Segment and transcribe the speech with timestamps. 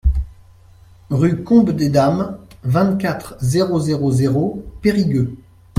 [1.11, 5.35] Rue Combe des Dames, vingt-quatre, zéro zéro zéro Périgueux